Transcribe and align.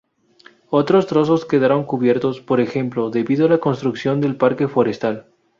Otros 0.71 1.05
trozos 1.05 1.45
quedaron 1.45 1.83
cubiertos, 1.83 2.41
por 2.41 2.59
ejemplo, 2.59 3.11
debido 3.11 3.45
a 3.45 3.49
la 3.49 3.59
construcción 3.59 4.19
del 4.19 4.35
Parque 4.35 4.67
Forestal. 4.67 5.27